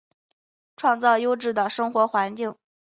[0.77, 2.55] 创造优质生活环境